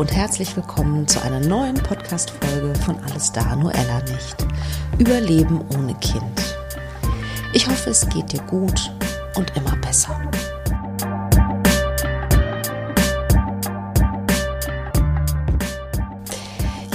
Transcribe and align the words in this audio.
Und 0.00 0.16
herzlich 0.16 0.56
willkommen 0.56 1.06
zu 1.06 1.22
einer 1.22 1.40
neuen 1.40 1.74
Podcast-Folge 1.74 2.74
von 2.86 2.98
Alles 3.00 3.32
da, 3.32 3.54
nur 3.54 3.70
nicht. 3.74 4.46
Überleben 4.98 5.60
ohne 5.76 5.94
Kind. 5.96 6.56
Ich 7.52 7.68
hoffe, 7.68 7.90
es 7.90 8.08
geht 8.08 8.32
dir 8.32 8.40
gut 8.44 8.90
und 9.36 9.54
immer 9.58 9.76
besser. 9.76 10.18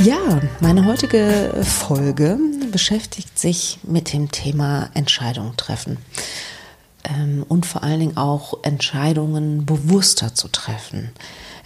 Ja, 0.01 0.41
meine 0.59 0.85
heutige 0.87 1.53
Folge 1.61 2.39
beschäftigt 2.71 3.37
sich 3.37 3.77
mit 3.83 4.13
dem 4.13 4.31
Thema 4.31 4.89
Entscheidungen 4.95 5.55
treffen 5.57 5.99
ähm, 7.03 7.45
und 7.47 7.67
vor 7.67 7.83
allen 7.83 7.99
Dingen 7.99 8.17
auch 8.17 8.63
Entscheidungen 8.63 9.67
bewusster 9.67 10.33
zu 10.33 10.47
treffen. 10.47 11.11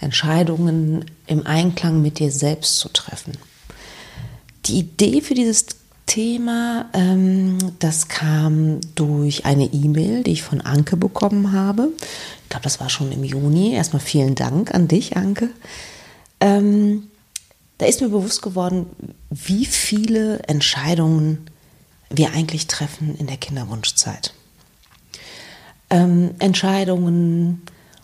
Entscheidungen 0.00 1.04
im 1.26 1.46
Einklang 1.46 2.02
mit 2.02 2.18
dir 2.18 2.32
selbst 2.32 2.78
zu 2.78 2.88
treffen. 2.88 3.32
Die 4.66 4.78
Idee 4.78 5.20
für 5.20 5.34
dieses 5.34 5.66
Thema, 6.06 6.90
ähm, 6.92 7.58
das 7.78 8.08
kam 8.08 8.80
durch 8.94 9.44
eine 9.44 9.66
E-Mail, 9.66 10.24
die 10.24 10.32
ich 10.32 10.42
von 10.42 10.60
Anke 10.60 10.96
bekommen 10.96 11.52
habe. 11.52 11.90
Ich 12.42 12.48
glaube, 12.48 12.64
das 12.64 12.80
war 12.80 12.90
schon 12.90 13.12
im 13.12 13.22
Juni. 13.22 13.74
Erstmal 13.74 14.00
vielen 14.00 14.34
Dank 14.34 14.74
an 14.74 14.88
dich, 14.88 15.16
Anke. 15.16 15.50
Ähm, 16.40 17.04
da 17.78 17.86
ist 17.86 18.00
mir 18.00 18.08
bewusst 18.08 18.42
geworden, 18.42 18.86
wie 19.30 19.64
viele 19.64 20.40
Entscheidungen 20.40 21.46
wir 22.10 22.32
eigentlich 22.32 22.66
treffen 22.66 23.14
in 23.16 23.26
der 23.26 23.36
Kinderwunschzeit. 23.36 24.34
Ähm, 25.90 26.32
Entscheidungen, 26.40 27.62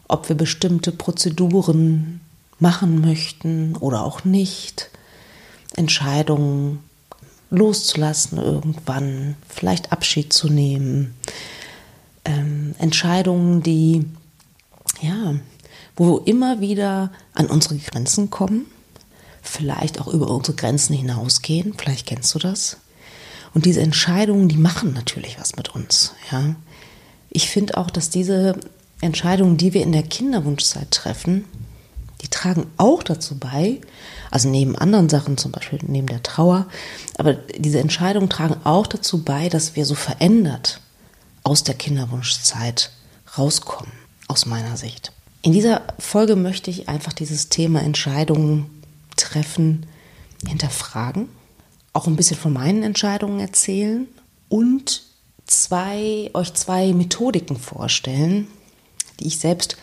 ob 0.09 0.29
wir 0.29 0.37
bestimmte 0.37 0.93
Prozeduren 0.93 2.21
machen 2.59 3.01
möchten 3.01 3.77
oder 3.77 4.05
auch 4.05 4.25
nicht. 4.25 4.91
Entscheidungen 5.75 6.81
loszulassen 7.51 8.39
irgendwann, 8.39 9.37
vielleicht 9.49 9.93
Abschied 9.93 10.33
zu 10.33 10.49
nehmen. 10.49 11.15
Ähm, 12.25 12.75
Entscheidungen, 12.79 13.63
die, 13.63 14.07
ja, 15.01 15.35
wo 15.97 16.19
wir 16.19 16.27
immer 16.27 16.61
wieder 16.61 17.13
an 17.35 17.47
unsere 17.47 17.77
Grenzen 17.77 18.31
kommen, 18.31 18.67
vielleicht 19.43 20.01
auch 20.01 20.09
über 20.09 20.29
unsere 20.31 20.57
Grenzen 20.57 20.95
hinausgehen, 20.95 21.75
vielleicht 21.77 22.07
kennst 22.07 22.35
du 22.35 22.39
das. 22.39 22.79
Und 23.55 23.65
diese 23.65 23.81
Entscheidungen, 23.81 24.49
die 24.49 24.59
machen 24.59 24.93
natürlich 24.93 25.39
was 25.39 25.57
mit 25.57 25.75
uns, 25.75 26.15
ja. 26.31 26.57
Ich 27.31 27.51
finde 27.51 27.77
auch, 27.77 27.91
dass 27.91 28.09
diese 28.09 28.59
Entscheidungen, 29.01 29.57
die 29.57 29.75
wir 29.75 29.83
in 29.83 29.93
der 29.93 30.03
Kinderwunschzeit 30.03 30.91
treffen, 30.91 31.45
die 32.23 32.29
tragen 32.29 32.67
auch 32.77 33.03
dazu 33.03 33.39
bei, 33.39 33.81
also 34.31 34.49
neben 34.49 34.77
anderen 34.77 35.09
Sachen, 35.09 35.37
zum 35.37 35.53
Beispiel 35.53 35.79
neben 35.87 36.07
der 36.07 36.23
Trauer, 36.23 36.67
aber 37.19 37.35
diese 37.35 37.79
Entscheidungen 37.79 38.31
tragen 38.31 38.57
auch 38.65 38.87
dazu 38.87 39.23
bei, 39.23 39.49
dass 39.49 39.77
wir 39.77 39.85
so 39.85 39.95
verändert 39.95 40.81
aus 41.45 41.63
der 41.63 41.75
Kinderwunschzeit 41.75 42.91
rauskommen, 43.37 43.93
aus 44.29 44.47
meiner 44.47 44.77
Sicht. 44.77 45.13
In 45.43 45.53
dieser 45.53 45.83
Folge 45.99 46.35
möchte 46.35 46.71
ich 46.71 46.89
einfach 46.89 47.13
dieses 47.13 47.49
Thema 47.51 47.83
Entscheidungen 47.83 48.83
treffen, 49.17 49.87
hinterfragen, 50.47 51.29
auch 51.93 52.07
ein 52.07 52.17
bisschen 52.17 52.37
von 52.37 52.53
meinen 52.53 52.83
Entscheidungen 52.83 53.41
erzählen 53.41 54.09
und 54.49 55.03
zwei, 55.47 56.31
euch 56.35 56.53
zwei 56.55 56.93
Methodiken 56.93 57.57
vorstellen, 57.57 58.49
die 59.21 59.27
ich 59.27 59.39
selbst 59.39 59.77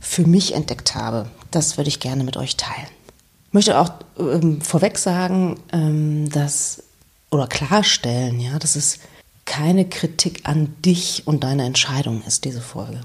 für 0.00 0.26
mich 0.26 0.54
entdeckt 0.54 0.94
habe. 0.94 1.30
Das 1.50 1.76
würde 1.76 1.88
ich 1.88 2.00
gerne 2.00 2.24
mit 2.24 2.36
euch 2.36 2.56
teilen. 2.56 2.88
Ich 3.48 3.54
möchte 3.54 3.78
auch 3.78 3.90
ähm, 4.18 4.60
vorweg 4.60 4.98
sagen, 4.98 5.60
ähm, 5.72 6.28
dass 6.30 6.82
oder 7.30 7.46
klarstellen, 7.46 8.40
ja, 8.40 8.58
dass 8.58 8.76
es 8.76 8.98
keine 9.44 9.84
Kritik 9.88 10.40
an 10.44 10.74
dich 10.84 11.22
und 11.26 11.44
deine 11.44 11.64
Entscheidung 11.64 12.22
ist, 12.26 12.44
diese 12.44 12.60
Folge. 12.60 13.00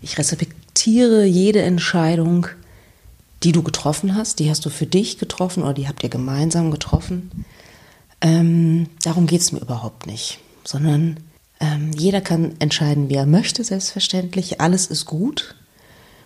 Ich 0.00 0.18
respektiere 0.18 1.24
jede 1.24 1.62
Entscheidung, 1.62 2.46
die 3.42 3.52
du 3.52 3.62
getroffen 3.62 4.14
hast, 4.14 4.38
die 4.38 4.50
hast 4.50 4.64
du 4.64 4.70
für 4.70 4.86
dich 4.86 5.18
getroffen 5.18 5.62
oder 5.62 5.74
die 5.74 5.88
habt 5.88 6.02
ihr 6.02 6.08
gemeinsam 6.08 6.70
getroffen. 6.70 7.44
Ähm, 8.20 8.88
darum 9.02 9.26
geht 9.26 9.40
es 9.40 9.52
mir 9.52 9.60
überhaupt 9.60 10.06
nicht, 10.06 10.40
sondern 10.64 11.20
ähm, 11.60 11.90
jeder 11.92 12.20
kann 12.20 12.54
entscheiden, 12.60 13.08
wie 13.08 13.14
er 13.14 13.26
möchte, 13.26 13.64
selbstverständlich. 13.64 14.60
Alles 14.60 14.86
ist 14.86 15.04
gut. 15.04 15.56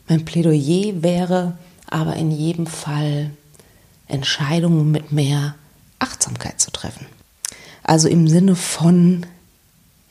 Mein 0.09 0.25
Plädoyer 0.25 1.03
wäre 1.03 1.59
aber 1.87 2.17
in 2.17 2.31
jedem 2.31 2.67
Fall 2.67 3.31
Entscheidungen 4.09 4.91
mit 4.91 5.13
mehr 5.13 5.55
Achtsamkeit 5.99 6.61
zu 6.61 6.71
treffen. 6.71 7.07
Also 7.83 8.09
im 8.09 8.29
Sinne 8.29 8.57
von, 8.57 9.27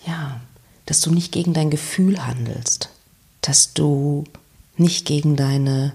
ja, 0.06 0.42
dass 0.86 1.02
du 1.02 1.12
nicht 1.12 1.32
gegen 1.32 1.53
dein 1.53 1.70
Gefühl 1.70 2.26
handelst, 2.26 2.90
dass 3.42 3.74
du 3.74 4.24
nicht 4.78 5.06
gegen 5.06 5.36
deine 5.36 5.94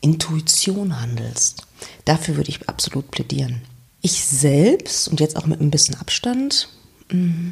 Intuition 0.00 1.00
handelst. 1.00 1.66
Dafür 2.04 2.36
würde 2.36 2.50
ich 2.50 2.68
absolut 2.68 3.10
plädieren. 3.10 3.62
Ich 4.02 4.24
selbst, 4.24 5.08
und 5.08 5.20
jetzt 5.20 5.36
auch 5.36 5.46
mit 5.46 5.60
ein 5.60 5.70
bisschen 5.70 5.96
Abstand, 5.96 6.68
mm, 7.10 7.50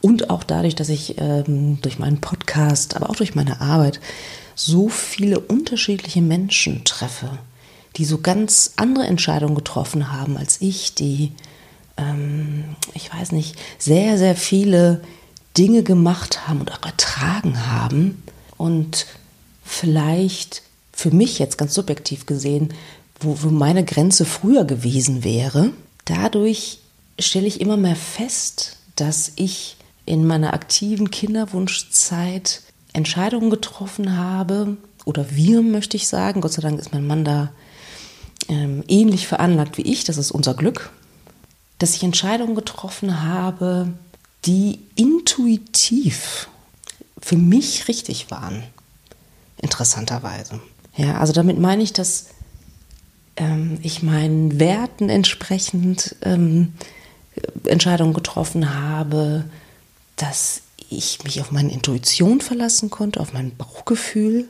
und 0.00 0.30
auch 0.30 0.44
dadurch, 0.44 0.74
dass 0.74 0.88
ich 0.88 1.18
ähm, 1.18 1.78
durch 1.82 1.98
meinen 1.98 2.20
Podcast, 2.20 2.96
aber 2.96 3.10
auch 3.10 3.16
durch 3.16 3.34
meine 3.34 3.60
Arbeit 3.60 4.00
so 4.54 4.88
viele 4.88 5.40
unterschiedliche 5.40 6.22
Menschen 6.22 6.84
treffe, 6.84 7.38
die 7.96 8.04
so 8.04 8.18
ganz 8.18 8.72
andere 8.76 9.06
Entscheidungen 9.06 9.54
getroffen 9.54 10.12
haben 10.12 10.36
als 10.36 10.60
ich, 10.60 10.94
die, 10.94 11.32
ähm, 11.96 12.64
ich 12.94 13.12
weiß 13.12 13.32
nicht, 13.32 13.56
sehr, 13.78 14.18
sehr 14.18 14.36
viele 14.36 15.02
Dinge 15.56 15.82
gemacht 15.82 16.46
haben 16.46 16.60
und 16.60 16.72
auch 16.72 16.84
ertragen 16.84 17.70
haben. 17.70 18.22
Und 18.56 19.06
vielleicht 19.64 20.62
für 20.92 21.10
mich 21.10 21.38
jetzt 21.38 21.58
ganz 21.58 21.74
subjektiv 21.74 22.26
gesehen, 22.26 22.72
wo, 23.20 23.42
wo 23.42 23.48
meine 23.48 23.84
Grenze 23.84 24.24
früher 24.24 24.64
gewesen 24.64 25.24
wäre, 25.24 25.72
dadurch 26.04 26.78
stelle 27.18 27.46
ich 27.46 27.60
immer 27.60 27.76
mehr 27.76 27.96
fest, 27.96 28.76
dass 28.96 29.32
ich 29.36 29.76
in 30.04 30.26
meiner 30.26 30.54
aktiven 30.54 31.10
Kinderwunschzeit 31.10 32.62
Entscheidungen 32.92 33.50
getroffen 33.50 34.16
habe, 34.16 34.76
oder 35.04 35.26
wir 35.30 35.62
möchte 35.62 35.96
ich 35.96 36.08
sagen, 36.08 36.40
Gott 36.40 36.52
sei 36.52 36.62
Dank 36.62 36.78
ist 36.80 36.92
mein 36.92 37.06
Mann 37.06 37.24
da 37.24 37.52
ähm, 38.48 38.82
ähnlich 38.88 39.26
veranlagt 39.26 39.78
wie 39.78 39.82
ich, 39.82 40.04
das 40.04 40.16
ist 40.16 40.30
unser 40.30 40.54
Glück, 40.54 40.90
dass 41.78 41.94
ich 41.94 42.02
Entscheidungen 42.02 42.54
getroffen 42.54 43.22
habe, 43.22 43.92
die 44.44 44.80
intuitiv 44.94 46.48
für 47.20 47.36
mich 47.36 47.88
richtig 47.88 48.30
waren. 48.30 48.62
Interessanterweise. 49.60 50.60
Ja, 50.96 51.18
also 51.18 51.32
damit 51.32 51.58
meine 51.58 51.82
ich, 51.82 51.92
dass 51.92 52.26
ähm, 53.36 53.78
ich 53.82 54.02
meinen 54.02 54.58
Werten 54.58 55.08
entsprechend 55.08 56.16
ähm, 56.22 56.72
Entscheidungen 57.64 58.14
getroffen 58.14 58.74
habe, 58.74 59.44
dass 60.16 60.62
ich 60.88 61.24
mich 61.24 61.40
auf 61.40 61.50
meine 61.50 61.72
Intuition 61.72 62.40
verlassen 62.40 62.90
konnte, 62.90 63.20
auf 63.20 63.32
mein 63.32 63.56
Bauchgefühl, 63.56 64.48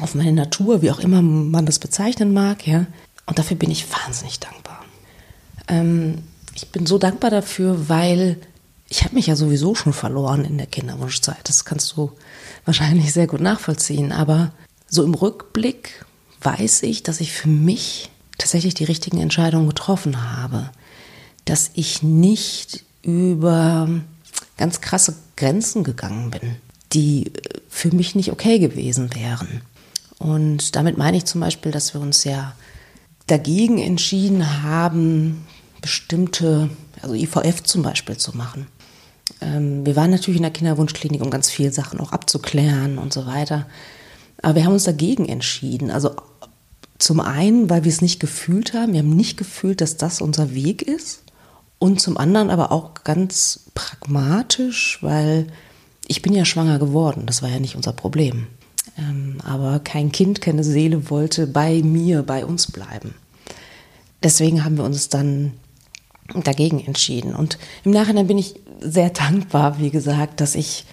auf 0.00 0.14
meine 0.14 0.32
Natur, 0.32 0.82
wie 0.82 0.90
auch 0.90 1.00
immer 1.00 1.22
man 1.22 1.66
das 1.66 1.78
bezeichnen 1.78 2.32
mag, 2.32 2.66
ja. 2.66 2.86
Und 3.26 3.38
dafür 3.38 3.56
bin 3.56 3.70
ich 3.70 3.86
wahnsinnig 3.92 4.40
dankbar. 4.40 4.84
Ähm, 5.68 6.22
ich 6.54 6.68
bin 6.68 6.86
so 6.86 6.98
dankbar 6.98 7.30
dafür, 7.30 7.88
weil 7.88 8.38
ich 8.88 9.04
habe 9.04 9.14
mich 9.14 9.26
ja 9.26 9.36
sowieso 9.36 9.74
schon 9.74 9.92
verloren 9.92 10.44
in 10.44 10.56
der 10.56 10.66
Kinderwunschzeit. 10.66 11.40
Das 11.44 11.64
kannst 11.64 11.94
du 11.96 12.12
wahrscheinlich 12.64 13.12
sehr 13.12 13.26
gut 13.26 13.40
nachvollziehen. 13.40 14.12
Aber 14.12 14.52
so 14.88 15.04
im 15.04 15.12
Rückblick 15.12 16.06
weiß 16.40 16.84
ich, 16.84 17.02
dass 17.02 17.20
ich 17.20 17.32
für 17.32 17.48
mich 17.48 18.10
tatsächlich 18.38 18.74
die 18.74 18.84
richtigen 18.84 19.20
Entscheidungen 19.20 19.68
getroffen 19.68 20.32
habe 20.32 20.70
dass 21.48 21.70
ich 21.74 22.02
nicht 22.02 22.84
über 23.02 23.88
ganz 24.56 24.80
krasse 24.80 25.14
Grenzen 25.36 25.82
gegangen 25.84 26.30
bin, 26.30 26.56
die 26.92 27.32
für 27.68 27.94
mich 27.94 28.14
nicht 28.14 28.32
okay 28.32 28.58
gewesen 28.58 29.14
wären. 29.14 29.62
Und 30.18 30.76
damit 30.76 30.98
meine 30.98 31.16
ich 31.16 31.24
zum 31.24 31.40
Beispiel, 31.40 31.72
dass 31.72 31.94
wir 31.94 32.00
uns 32.00 32.24
ja 32.24 32.54
dagegen 33.26 33.78
entschieden 33.78 34.62
haben, 34.62 35.46
bestimmte, 35.80 36.70
also 37.00 37.14
IVF 37.14 37.62
zum 37.62 37.82
Beispiel 37.82 38.16
zu 38.16 38.36
machen. 38.36 38.66
Ähm, 39.40 39.86
wir 39.86 39.96
waren 39.96 40.10
natürlich 40.10 40.38
in 40.38 40.42
der 40.42 40.52
Kinderwunschklinik, 40.52 41.22
um 41.22 41.30
ganz 41.30 41.50
viele 41.50 41.72
Sachen 41.72 42.00
auch 42.00 42.12
abzuklären 42.12 42.98
und 42.98 43.12
so 43.12 43.26
weiter. 43.26 43.66
Aber 44.42 44.56
wir 44.56 44.64
haben 44.64 44.72
uns 44.72 44.84
dagegen 44.84 45.26
entschieden. 45.26 45.90
Also 45.90 46.16
zum 46.98 47.20
einen, 47.20 47.70
weil 47.70 47.84
wir 47.84 47.92
es 47.92 48.02
nicht 48.02 48.18
gefühlt 48.18 48.74
haben. 48.74 48.92
Wir 48.92 49.00
haben 49.00 49.16
nicht 49.16 49.36
gefühlt, 49.36 49.80
dass 49.80 49.96
das 49.96 50.20
unser 50.20 50.54
Weg 50.54 50.82
ist. 50.82 51.22
Und 51.78 52.00
zum 52.00 52.16
anderen 52.16 52.50
aber 52.50 52.72
auch 52.72 53.04
ganz 53.04 53.60
pragmatisch, 53.74 54.98
weil 55.00 55.46
ich 56.06 56.22
bin 56.22 56.34
ja 56.34 56.44
schwanger 56.44 56.78
geworden. 56.78 57.24
Das 57.26 57.42
war 57.42 57.50
ja 57.50 57.60
nicht 57.60 57.76
unser 57.76 57.92
Problem. 57.92 58.48
Ähm, 58.96 59.38
aber 59.44 59.78
kein 59.78 60.10
Kind, 60.10 60.40
keine 60.40 60.64
Seele 60.64 61.10
wollte 61.10 61.46
bei 61.46 61.82
mir, 61.82 62.22
bei 62.22 62.44
uns 62.44 62.70
bleiben. 62.72 63.14
Deswegen 64.22 64.64
haben 64.64 64.76
wir 64.76 64.84
uns 64.84 65.08
dann 65.08 65.52
dagegen 66.34 66.84
entschieden. 66.84 67.34
Und 67.34 67.58
im 67.84 67.92
Nachhinein 67.92 68.26
bin 68.26 68.38
ich 68.38 68.56
sehr 68.80 69.10
dankbar, 69.10 69.78
wie 69.78 69.90
gesagt, 69.90 70.40
dass 70.40 70.54
ich, 70.54 70.84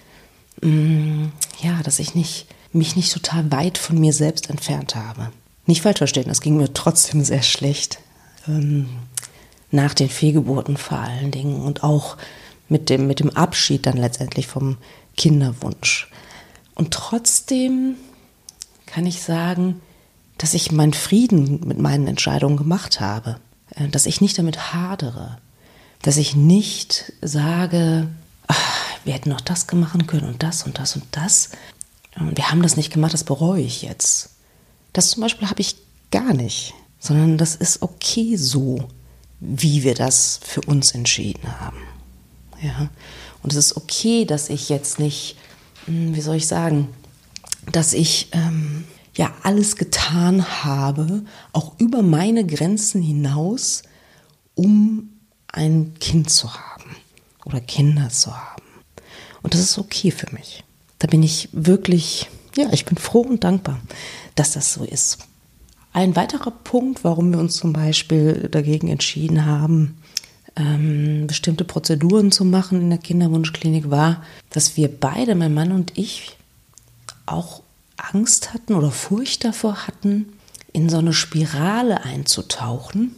mh, 0.62 0.70
mm, 0.70 1.32
ja, 1.62 1.82
dass 1.82 1.98
ich 1.98 2.14
nicht, 2.14 2.46
mich 2.72 2.96
nicht 2.96 3.12
total 3.12 3.50
weit 3.50 3.78
von 3.78 3.98
mir 3.98 4.12
selbst 4.12 4.50
entfernt 4.50 4.94
habe. 4.94 5.30
Nicht 5.66 5.82
falsch 5.82 5.98
verstehen, 5.98 6.30
es 6.30 6.40
ging 6.40 6.56
mir 6.56 6.72
trotzdem 6.72 7.24
sehr 7.24 7.42
schlecht. 7.42 7.98
Ähm, 8.46 8.88
nach 9.70 9.94
den 9.94 10.08
Fehlgeburten 10.08 10.76
vor 10.76 10.98
allen 10.98 11.30
Dingen 11.30 11.62
und 11.62 11.82
auch 11.82 12.16
mit 12.68 12.90
dem, 12.90 13.06
mit 13.06 13.20
dem 13.20 13.30
Abschied 13.30 13.86
dann 13.86 13.96
letztendlich 13.96 14.46
vom 14.46 14.78
Kinderwunsch. 15.16 16.10
Und 16.74 16.92
trotzdem 16.92 17.94
kann 18.86 19.06
ich 19.06 19.22
sagen, 19.22 19.80
dass 20.38 20.54
ich 20.54 20.72
meinen 20.72 20.92
Frieden 20.92 21.66
mit 21.66 21.78
meinen 21.78 22.06
Entscheidungen 22.06 22.56
gemacht 22.56 23.00
habe, 23.00 23.38
äh, 23.74 23.88
dass 23.88 24.06
ich 24.06 24.20
nicht 24.20 24.38
damit 24.38 24.72
hadere, 24.72 25.38
dass 26.02 26.18
ich 26.18 26.36
nicht 26.36 27.12
sage, 27.22 28.08
ach, 28.46 28.80
wir 29.04 29.14
hätten 29.14 29.30
noch 29.30 29.40
das 29.40 29.70
machen 29.72 30.06
können 30.06 30.28
und 30.28 30.42
das 30.42 30.64
und 30.64 30.78
das 30.78 30.96
und 30.96 31.04
das. 31.12 31.50
Wir 32.16 32.50
haben 32.50 32.62
das 32.62 32.76
nicht 32.76 32.92
gemacht, 32.92 33.14
das 33.14 33.24
bereue 33.24 33.62
ich 33.62 33.82
jetzt. 33.82 34.30
Das 34.92 35.10
zum 35.10 35.22
Beispiel 35.22 35.48
habe 35.48 35.60
ich 35.60 35.76
gar 36.10 36.32
nicht, 36.32 36.74
sondern 36.98 37.38
das 37.38 37.54
ist 37.54 37.82
okay 37.82 38.36
so, 38.36 38.88
wie 39.40 39.82
wir 39.82 39.94
das 39.94 40.40
für 40.42 40.60
uns 40.62 40.92
entschieden 40.92 41.60
haben. 41.60 41.82
Ja, 42.62 42.88
und 43.42 43.52
es 43.52 43.56
ist 43.56 43.76
okay, 43.76 44.24
dass 44.24 44.48
ich 44.48 44.68
jetzt 44.68 44.98
nicht, 44.98 45.36
hm, 45.84 46.14
wie 46.14 46.20
soll 46.20 46.36
ich 46.36 46.46
sagen, 46.46 46.88
dass 47.70 47.92
ich 47.92 48.28
ähm, 48.32 48.84
ja 49.14 49.32
alles 49.42 49.76
getan 49.76 50.64
habe, 50.64 51.22
auch 51.52 51.72
über 51.78 52.02
meine 52.02 52.46
Grenzen 52.46 53.02
hinaus, 53.02 53.82
um 54.54 55.10
ein 55.48 55.94
Kind 56.00 56.30
zu 56.30 56.52
haben 56.52 56.96
oder 57.44 57.60
Kinder 57.60 58.08
zu 58.08 58.34
haben. 58.36 58.62
Und 59.42 59.54
das 59.54 59.60
ist 59.60 59.78
okay 59.78 60.10
für 60.10 60.32
mich. 60.32 60.64
Da 60.98 61.06
bin 61.06 61.22
ich 61.22 61.48
wirklich, 61.52 62.28
ja, 62.56 62.72
ich 62.72 62.84
bin 62.84 62.96
froh 62.96 63.20
und 63.20 63.44
dankbar, 63.44 63.80
dass 64.34 64.52
das 64.52 64.72
so 64.72 64.84
ist. 64.84 65.18
Ein 65.96 66.14
weiterer 66.14 66.50
Punkt, 66.50 67.04
warum 67.04 67.32
wir 67.32 67.38
uns 67.38 67.56
zum 67.56 67.72
Beispiel 67.72 68.48
dagegen 68.50 68.88
entschieden 68.88 69.46
haben, 69.46 69.96
ähm, 70.54 71.26
bestimmte 71.26 71.64
Prozeduren 71.64 72.30
zu 72.30 72.44
machen 72.44 72.82
in 72.82 72.90
der 72.90 72.98
Kinderwunschklinik, 72.98 73.90
war, 73.90 74.22
dass 74.50 74.76
wir 74.76 74.88
beide, 74.88 75.34
mein 75.34 75.54
Mann 75.54 75.72
und 75.72 75.96
ich, 75.96 76.36
auch 77.24 77.62
Angst 77.96 78.52
hatten 78.52 78.74
oder 78.74 78.90
Furcht 78.90 79.42
davor 79.42 79.86
hatten, 79.86 80.34
in 80.74 80.90
so 80.90 80.98
eine 80.98 81.14
Spirale 81.14 82.04
einzutauchen, 82.04 83.16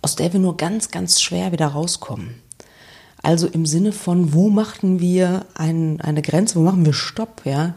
aus 0.00 0.14
der 0.14 0.32
wir 0.32 0.38
nur 0.38 0.56
ganz, 0.56 0.92
ganz 0.92 1.20
schwer 1.20 1.50
wieder 1.50 1.66
rauskommen. 1.66 2.36
Also 3.20 3.48
im 3.48 3.66
Sinne 3.66 3.90
von, 3.90 4.32
wo 4.32 4.48
machten 4.48 5.00
wir 5.00 5.44
ein, 5.54 6.00
eine 6.00 6.22
Grenze, 6.22 6.54
wo 6.54 6.62
machen 6.62 6.86
wir 6.86 6.92
Stopp, 6.92 7.42
ja? 7.44 7.74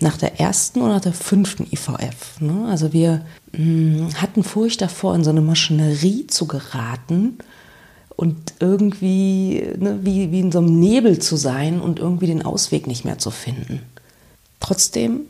Nach 0.00 0.16
der 0.16 0.38
ersten 0.40 0.80
oder 0.80 0.94
nach 0.94 1.00
der 1.00 1.12
fünften 1.12 1.66
IVF. 1.72 2.40
Ne? 2.40 2.66
Also 2.68 2.92
wir 2.92 3.24
mh, 3.52 3.58
hm, 3.58 4.14
hatten 4.20 4.44
Furcht 4.44 4.80
davor, 4.80 5.14
in 5.14 5.24
so 5.24 5.30
eine 5.30 5.40
Maschinerie 5.40 6.26
zu 6.26 6.46
geraten 6.46 7.38
und 8.18 8.54
irgendwie 8.58 9.62
ne, 9.78 10.00
wie, 10.02 10.32
wie 10.32 10.40
in 10.40 10.50
so 10.50 10.58
einem 10.58 10.80
Nebel 10.80 11.20
zu 11.20 11.36
sein 11.36 11.80
und 11.80 12.00
irgendwie 12.00 12.26
den 12.26 12.44
Ausweg 12.44 12.88
nicht 12.88 13.04
mehr 13.04 13.18
zu 13.18 13.30
finden. 13.30 13.80
Trotzdem 14.58 15.20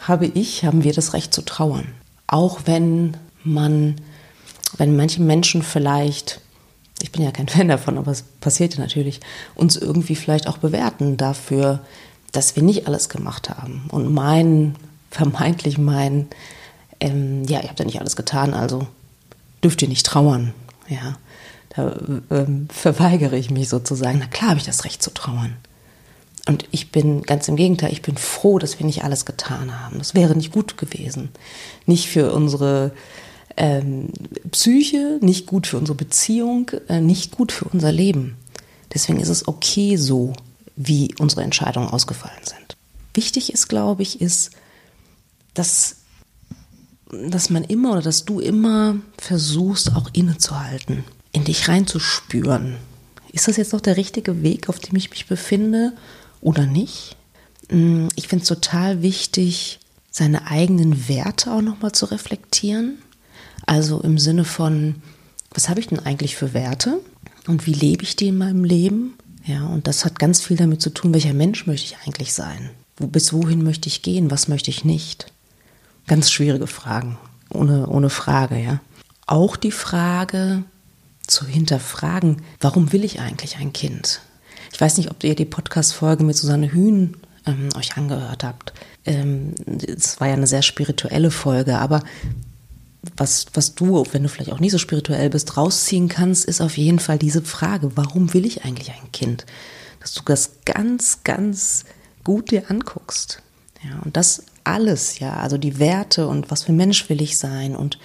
habe 0.00 0.26
ich, 0.26 0.64
haben 0.64 0.84
wir 0.84 0.92
das 0.92 1.12
Recht 1.12 1.34
zu 1.34 1.42
trauern. 1.42 1.88
Auch 2.28 2.60
wenn 2.66 3.16
man, 3.42 3.96
wenn 4.76 4.96
manche 4.96 5.22
Menschen 5.22 5.62
vielleicht, 5.62 6.40
ich 7.02 7.10
bin 7.10 7.22
ja 7.22 7.32
kein 7.32 7.48
Fan 7.48 7.66
davon, 7.66 7.98
aber 7.98 8.12
es 8.12 8.22
passiert 8.40 8.74
ja 8.74 8.80
natürlich, 8.80 9.20
uns 9.56 9.76
irgendwie 9.76 10.14
vielleicht 10.14 10.46
auch 10.46 10.58
bewerten 10.58 11.16
dafür, 11.16 11.80
dass 12.36 12.54
wir 12.54 12.62
nicht 12.62 12.86
alles 12.86 13.08
gemacht 13.08 13.50
haben 13.50 13.84
und 13.90 14.12
meinen, 14.12 14.76
vermeintlich 15.10 15.78
meinen, 15.78 16.28
ähm, 17.00 17.44
ja, 17.44 17.60
ihr 17.62 17.68
habt 17.68 17.78
ja 17.78 17.86
nicht 17.86 18.00
alles 18.00 18.16
getan, 18.16 18.54
also 18.54 18.86
dürft 19.64 19.82
ihr 19.82 19.88
nicht 19.88 20.06
trauern. 20.06 20.52
Ja, 20.88 21.16
da 21.74 21.96
ähm, 22.30 22.68
verweigere 22.70 23.36
ich 23.36 23.50
mich 23.50 23.68
sozusagen. 23.68 24.18
Na 24.18 24.26
klar 24.26 24.50
habe 24.50 24.60
ich 24.60 24.66
das 24.66 24.84
Recht 24.84 25.02
zu 25.02 25.12
trauern. 25.12 25.56
Und 26.48 26.64
ich 26.70 26.92
bin 26.92 27.22
ganz 27.22 27.48
im 27.48 27.56
Gegenteil, 27.56 27.90
ich 27.90 28.02
bin 28.02 28.16
froh, 28.16 28.58
dass 28.58 28.78
wir 28.78 28.86
nicht 28.86 29.02
alles 29.02 29.24
getan 29.24 29.80
haben. 29.80 29.98
Das 29.98 30.14
wäre 30.14 30.36
nicht 30.36 30.52
gut 30.52 30.76
gewesen. 30.76 31.30
Nicht 31.86 32.08
für 32.08 32.32
unsere 32.32 32.92
ähm, 33.56 34.10
Psyche, 34.52 35.18
nicht 35.22 35.46
gut 35.46 35.66
für 35.66 35.78
unsere 35.78 35.96
Beziehung, 35.96 36.70
äh, 36.88 37.00
nicht 37.00 37.32
gut 37.32 37.50
für 37.50 37.64
unser 37.64 37.90
Leben. 37.90 38.36
Deswegen 38.94 39.18
ist 39.18 39.28
es 39.28 39.48
okay 39.48 39.96
so, 39.96 40.34
wie 40.76 41.14
unsere 41.18 41.42
Entscheidungen 41.42 41.88
ausgefallen 41.88 42.44
sind. 42.44 42.76
Wichtig 43.14 43.52
ist, 43.52 43.68
glaube 43.68 44.02
ich, 44.02 44.20
ist, 44.20 44.50
dass, 45.54 45.96
dass 47.10 47.50
man 47.50 47.64
immer 47.64 47.92
oder 47.92 48.02
dass 48.02 48.24
du 48.24 48.40
immer 48.40 48.96
versuchst, 49.18 49.96
auch 49.96 50.10
innezuhalten, 50.12 51.04
in 51.32 51.44
dich 51.44 51.68
reinzuspüren. 51.68 52.76
Ist 53.32 53.48
das 53.48 53.56
jetzt 53.56 53.72
noch 53.72 53.80
der 53.80 53.96
richtige 53.96 54.42
Weg, 54.42 54.68
auf 54.68 54.78
dem 54.78 54.96
ich 54.96 55.10
mich 55.10 55.26
befinde? 55.26 55.94
oder 56.46 56.64
nicht. 56.64 57.16
Mm, 57.70 58.06
ich 58.14 58.28
finde 58.28 58.42
es 58.42 58.48
total 58.48 59.02
wichtig, 59.02 59.80
seine 60.10 60.46
eigenen 60.46 61.08
Werte 61.08 61.52
auch 61.52 61.60
nochmal 61.60 61.92
zu 61.92 62.06
reflektieren. 62.06 62.98
Also 63.66 64.00
im 64.00 64.18
Sinne 64.18 64.44
von, 64.44 64.96
was 65.50 65.68
habe 65.68 65.80
ich 65.80 65.88
denn 65.88 65.98
eigentlich 65.98 66.36
für 66.36 66.54
Werte 66.54 67.00
und 67.48 67.66
wie 67.66 67.72
lebe 67.72 68.04
ich 68.04 68.16
die 68.16 68.28
in 68.28 68.38
meinem 68.38 68.64
Leben? 68.64 69.14
Ja, 69.46 69.64
und 69.66 69.86
das 69.86 70.04
hat 70.04 70.18
ganz 70.18 70.40
viel 70.40 70.56
damit 70.56 70.82
zu 70.82 70.90
tun, 70.90 71.14
welcher 71.14 71.34
Mensch 71.34 71.66
möchte 71.66 71.86
ich 71.86 72.06
eigentlich 72.06 72.34
sein? 72.34 72.70
Bis 72.96 73.32
wohin 73.32 73.62
möchte 73.62 73.88
ich 73.88 74.02
gehen? 74.02 74.30
Was 74.30 74.48
möchte 74.48 74.70
ich 74.70 74.84
nicht? 74.84 75.26
Ganz 76.06 76.30
schwierige 76.30 76.66
Fragen, 76.66 77.16
ohne, 77.50 77.86
ohne 77.88 78.10
Frage, 78.10 78.58
ja. 78.58 78.80
Auch 79.26 79.56
die 79.56 79.72
Frage 79.72 80.64
zu 81.26 81.46
hinterfragen, 81.46 82.42
warum 82.60 82.92
will 82.92 83.04
ich 83.04 83.20
eigentlich 83.20 83.56
ein 83.56 83.72
Kind? 83.72 84.20
Ich 84.72 84.80
weiß 84.80 84.96
nicht, 84.96 85.10
ob 85.10 85.22
ihr 85.22 85.34
die 85.34 85.44
Podcast-Folge 85.44 86.24
mit 86.24 86.36
Susanne 86.36 86.72
Hühn 86.72 87.16
ähm, 87.46 87.68
euch 87.76 87.96
angehört 87.96 88.44
habt. 88.44 88.72
Ähm, 89.04 89.54
es 89.66 90.14
ähm, 90.14 90.20
war 90.20 90.28
ja 90.28 90.34
eine 90.34 90.46
sehr 90.46 90.62
spirituelle 90.62 91.30
Folge, 91.30 91.78
aber 91.78 92.02
was, 93.16 93.46
was 93.54 93.74
du, 93.74 94.04
wenn 94.12 94.22
du 94.22 94.28
vielleicht 94.28 94.52
auch 94.52 94.60
nicht 94.60 94.72
so 94.72 94.78
spirituell 94.78 95.30
bist, 95.30 95.56
rausziehen 95.56 96.08
kannst, 96.08 96.44
ist 96.44 96.60
auf 96.60 96.76
jeden 96.76 96.98
Fall 96.98 97.18
diese 97.18 97.42
Frage, 97.42 97.96
warum 97.96 98.34
will 98.34 98.46
ich 98.46 98.64
eigentlich 98.64 98.90
ein 98.90 99.12
Kind? 99.12 99.46
Dass 100.00 100.14
du 100.14 100.22
das 100.24 100.52
ganz, 100.64 101.22
ganz 101.24 101.84
gut 102.24 102.50
dir 102.50 102.70
anguckst. 102.70 103.42
Ja, 103.82 104.00
und 104.04 104.16
das 104.16 104.44
alles, 104.64 105.18
ja, 105.20 105.34
also 105.34 105.58
die 105.58 105.78
Werte 105.78 106.26
und 106.26 106.50
was 106.50 106.64
für 106.64 106.72
ein 106.72 106.76
Mensch 106.76 107.08
will 107.08 107.22
ich 107.22 107.38
sein 107.38 107.76
und 107.76 107.98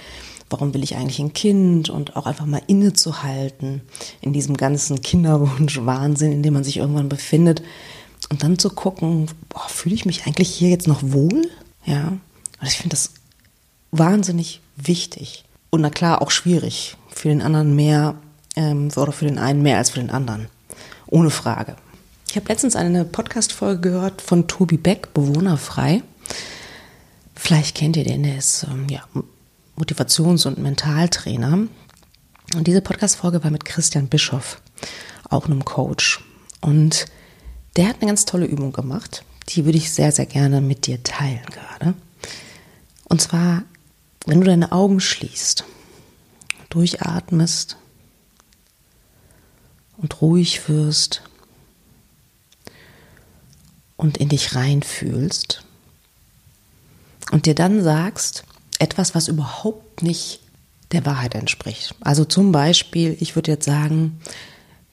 warum 0.50 0.74
will 0.74 0.84
ich 0.84 0.96
eigentlich 0.96 1.20
ein 1.20 1.34
Kind 1.34 1.90
und 1.90 2.16
auch 2.16 2.26
einfach 2.26 2.46
mal 2.46 2.62
innezuhalten 2.68 3.82
in 4.22 4.34
diesem 4.34 4.58
ganzen 4.58 5.02
Kinderwunsch-Wahnsinn, 5.02 6.32
in 6.32 6.44
dem 6.44 6.54
man 6.54 6.64
sich 6.64 6.78
irgendwann 6.78 7.10
befindet 7.10 7.64
und 8.30 8.44
dann 8.44 8.60
zu 8.60 8.70
gucken, 8.70 9.28
fühle 9.68 9.96
ich 9.96 10.06
mich 10.06 10.26
eigentlich 10.26 10.50
hier 10.50 10.70
jetzt 10.70 10.88
noch 10.88 11.02
wohl? 11.04 11.50
Ja, 11.86 12.10
und 12.10 12.68
ich 12.68 12.78
finde 12.78 12.96
das 12.96 13.12
wahnsinnig 13.92 14.62
wichtig 14.88 15.46
und 15.70 15.82
na 15.82 15.90
klar 15.90 16.22
auch 16.22 16.32
schwierig 16.32 16.98
für 17.10 17.30
den 17.30 17.42
anderen 17.42 17.76
mehr 17.76 18.16
ähm, 18.56 18.90
oder 18.96 19.12
für 19.12 19.26
den 19.26 19.38
einen 19.38 19.62
mehr 19.62 19.78
als 19.78 19.92
für 19.92 20.00
den 20.00 20.10
anderen, 20.10 20.48
ohne 21.08 21.30
Frage. 21.30 21.76
Ich 22.30 22.36
habe 22.36 22.48
letztens 22.48 22.76
eine 22.76 23.04
Podcast-Folge 23.04 23.82
gehört 23.82 24.22
von 24.22 24.48
Tobi 24.48 24.78
Beck, 24.78 25.14
Bewohnerfrei. 25.14 26.02
Vielleicht 27.36 27.76
kennt 27.76 27.98
ihr 27.98 28.06
den, 28.06 28.24
der 28.24 28.38
ist 28.38 28.66
ähm, 28.72 28.88
ja, 28.90 29.04
Motivations- 29.78 30.48
und 30.48 30.58
Mentaltrainer. 30.58 31.68
Und 32.56 32.68
diese 32.68 32.82
Podcast-Folge 32.82 33.44
war 33.44 33.52
mit 33.52 33.66
Christian 33.66 34.08
Bischoff, 34.08 34.62
auch 35.30 35.46
einem 35.46 35.66
Coach. 35.66 36.24
Und 36.62 37.08
der 37.76 37.88
hat 37.88 37.98
eine 38.00 38.08
ganz 38.08 38.26
tolle 38.26 38.46
Übung 38.46 38.72
gemacht. 38.72 39.24
Die 39.50 39.66
würde 39.66 39.78
ich 39.78 39.92
sehr, 39.92 40.12
sehr 40.12 40.26
gerne 40.26 40.62
mit 40.62 40.88
dir 40.88 41.02
teilen 41.04 41.46
gerade. 41.52 41.96
Und 43.06 43.22
zwar, 43.22 43.64
wenn 44.26 44.42
du 44.42 44.46
deine 44.46 44.72
Augen 44.72 45.00
schließt, 45.00 45.64
durchatmest 46.70 47.78
und 49.98 50.22
ruhig 50.22 50.68
wirst 50.70 51.24
und 53.98 54.18
in 54.18 54.30
dich 54.30 54.56
reinfühlst 54.56 55.64
und 57.32 57.46
dir 57.46 57.56
dann 57.56 57.84
sagst, 57.84 58.44
etwas, 58.80 59.14
was 59.14 59.28
überhaupt 59.28 60.02
nicht 60.02 60.42
der 60.92 61.06
Wahrheit 61.06 61.36
entspricht. 61.36 61.96
Also 62.02 62.26
zum 62.26 62.52
Beispiel, 62.52 63.16
ich 63.20 63.36
würde 63.36 63.52
jetzt 63.52 63.66
sagen, 63.66 64.20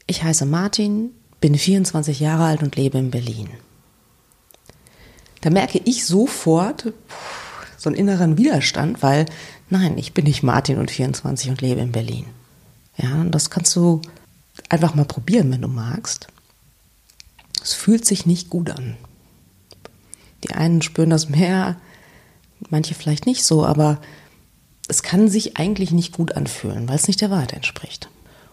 ich 0.07 0.23
heiße 0.23 0.47
Martin, 0.47 1.11
bin 1.41 1.55
24 1.55 2.21
Jahre 2.21 2.45
alt 2.45 2.63
und 2.63 2.77
lebe 2.77 2.99
in 2.99 3.11
Berlin. 3.11 3.49
da 5.41 5.51
merke 5.51 5.81
ich 5.85 6.05
sofort 6.05 6.93
so 7.79 7.89
einen 7.89 7.97
inneren 7.97 8.37
Widerstand, 8.37 9.03
weil 9.03 9.25
nein, 9.71 9.97
ich 9.97 10.13
bin 10.13 10.25
nicht 10.25 10.43
Martin 10.43 10.79
und 10.79 10.91
24 10.91 11.49
und 11.49 11.63
lebe 11.63 11.81
in 11.81 11.93
Berlin. 11.93 12.27
Ja, 12.99 13.15
und 13.21 13.31
das 13.31 13.49
kannst 13.49 13.75
du 13.77 14.03
einfach 14.69 14.95
mal 14.95 15.05
probieren, 15.05 15.51
wenn 15.53 15.63
du 15.63 15.69
magst. 15.69 16.27
Es 17.63 17.73
fühlt 17.73 18.05
sich 18.05 18.27
nicht 18.27 18.51
gut 18.51 18.71
an. 18.71 18.97
Die 20.45 20.51
einen 20.51 20.83
spüren 20.83 21.11
das 21.11 21.29
mehr, 21.29 21.77
manche 22.69 22.95
vielleicht 22.95 23.27
nicht 23.27 23.45
so, 23.45 23.65
aber 23.65 24.01
es 24.89 25.03
kann 25.03 25.29
sich 25.29 25.57
eigentlich 25.57 25.93
nicht 25.93 26.13
gut 26.13 26.33
anfühlen, 26.33 26.89
weil 26.89 26.97
es 26.97 27.09
nicht 27.09 27.21
der 27.21 27.31
Wahrheit 27.31 27.53
entspricht. 27.53 28.09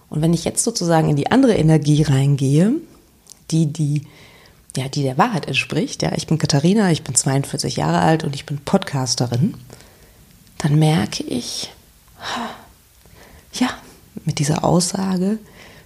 Und 0.10 0.22
wenn 0.22 0.34
ich 0.34 0.46
jetzt 0.46 0.64
sozusagen 0.64 1.10
in 1.10 1.16
die 1.16 1.32
andere 1.32 1.56
Energie 1.56 2.04
reingehe, 2.04 2.74
die, 3.52 3.68
die, 3.68 4.04
ja, 4.76 4.90
die 4.90 5.04
der 5.04 5.18
Wahrheit 5.18 5.48
entspricht, 5.48 6.02
ja, 6.02 6.12
ich 6.16 6.28
bin 6.28 6.38
Katharina, 6.38 6.92
ich 6.92 7.04
bin 7.04 7.16
42 7.16 7.78
Jahre 7.78 8.00
alt 8.00 8.24
und 8.24 8.36
ich 8.36 8.46
bin 8.46 8.58
Podcasterin, 8.58 9.56
dann 10.58 10.80
merke 10.80 11.24
ich, 11.24 11.72
ja, 13.54 13.70
mit 14.26 14.40
dieser 14.40 14.64
Aussage 14.64 15.38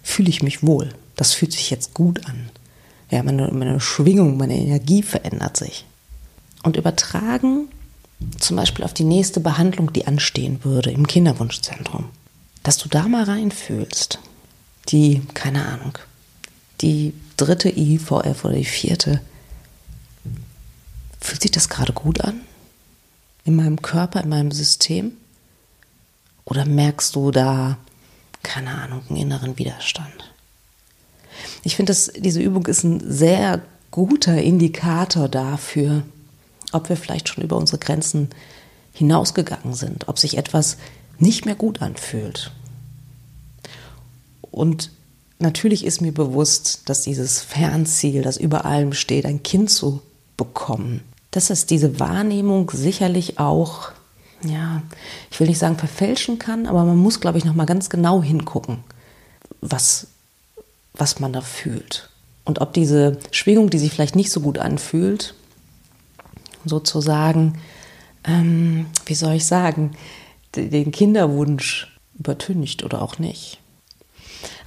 fühle 0.02 0.30
ich 0.30 0.42
mich 0.42 0.64
wohl. 0.64 0.94
Das 1.16 1.34
fühlt 1.34 1.52
sich 1.52 1.70
jetzt 1.70 1.94
gut 1.94 2.26
an. 2.26 2.50
Ja, 3.12 3.24
meine, 3.24 3.50
meine 3.52 3.80
Schwingung, 3.80 4.38
meine 4.38 4.58
Energie 4.58 5.04
verändert 5.04 5.58
sich. 5.58 5.86
Und 6.64 6.78
übertragen 6.78 7.68
zum 8.38 8.58
Beispiel 8.58 8.86
auf 8.86 8.94
die 8.94 9.04
nächste 9.04 9.40
Behandlung, 9.40 9.94
die 9.94 10.08
anstehen 10.08 10.64
würde 10.64 10.92
im 10.92 11.08
Kinderwunschzentrum. 11.08 12.06
Dass 12.64 12.78
du 12.78 12.90
da 12.90 13.08
mal 13.08 13.24
reinfühlst. 13.24 14.20
Die, 14.90 15.22
keine 15.34 15.66
Ahnung, 15.66 15.98
die 16.82 17.14
dritte 17.40 17.70
IVF 17.70 18.44
oder 18.44 18.56
die 18.56 18.66
vierte. 18.66 19.22
Fühlt 21.22 21.42
sich 21.42 21.52
das 21.52 21.70
gerade 21.70 21.94
gut 21.94 22.22
an? 22.22 22.42
In 23.46 23.56
meinem 23.56 23.82
Körper, 23.82 24.22
in 24.22 24.30
meinem 24.30 24.52
System? 24.52 25.14
Oder 26.46 26.66
merkst 26.66 27.16
du 27.16 27.32
da, 27.32 27.78
keine 28.44 28.72
Ahnung, 28.82 29.04
einen 29.08 29.18
inneren 29.18 29.58
Widerstand? 29.58 30.34
Ich 31.64 31.76
finde, 31.76 31.96
diese 32.18 32.42
Übung 32.42 32.66
ist 32.66 32.84
ein 32.84 33.00
sehr 33.10 33.62
guter 33.92 34.42
Indikator 34.42 35.30
dafür, 35.30 36.04
ob 36.72 36.90
wir 36.90 36.98
vielleicht 36.98 37.30
schon 37.30 37.44
über 37.44 37.58
unsere 37.58 37.80
Grenzen 37.80 38.30
hinausgegangen 38.94 39.74
sind, 39.74 40.08
ob 40.08 40.20
sich 40.20 40.38
etwas 40.38 40.78
nicht 41.18 41.46
mehr 41.46 41.56
gut 41.56 41.82
anfühlt. 41.82 42.52
Und 44.52 44.92
natürlich 45.40 45.86
ist 45.86 46.02
mir 46.02 46.14
bewusst, 46.14 46.90
dass 46.90 47.02
dieses 47.02 47.42
Fernziel, 47.42 48.22
das 48.22 48.38
über 48.38 48.66
allem 48.66 48.94
steht, 48.94 49.26
ein 49.26 49.42
Kind 49.44 49.72
zu 49.72 50.02
bekommen, 50.38 51.02
dass 51.32 51.50
es 51.50 51.66
diese 51.66 52.00
Wahrnehmung 52.00 52.70
sicherlich 52.72 53.40
auch, 53.40 53.92
ja, 54.44 54.82
ich 55.32 55.40
will 55.40 55.48
nicht 55.48 55.60
sagen 55.60 55.78
verfälschen 55.78 56.40
kann, 56.40 56.68
aber 56.68 56.84
man 56.84 56.98
muss, 56.98 57.20
glaube 57.20 57.38
ich, 57.38 57.46
noch 57.46 57.56
mal 57.56 57.66
ganz 57.66 57.90
genau 57.90 58.22
hingucken, 58.22 58.80
was, 59.62 60.08
was 60.94 61.20
man 61.20 61.34
da 61.34 61.42
fühlt. 61.42 62.10
Und 62.46 62.62
ob 62.62 62.74
diese 62.74 63.18
Schwingung, 63.32 63.70
die 63.70 63.80
sich 63.80 63.92
vielleicht 63.92 64.16
nicht 64.16 64.32
so 64.32 64.42
gut 64.42 64.58
anfühlt, 64.58 65.36
sozusagen, 66.66 67.60
ähm, 68.24 68.88
wie 69.06 69.16
soll 69.16 69.34
ich 69.36 69.46
sagen, 69.46 69.92
den 70.56 70.92
Kinderwunsch 70.92 71.96
übertüncht 72.18 72.84
oder 72.84 73.02
auch 73.02 73.20
nicht. 73.20 73.59